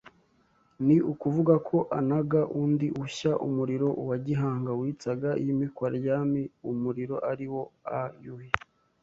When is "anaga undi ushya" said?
1.99-3.31